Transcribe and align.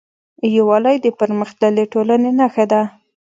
یووالی 0.55 0.95
د 1.01 1.07
پرمختللې 1.19 1.83
ټولنې 1.93 2.31
نښه 2.39 2.65
ده. 2.71 2.81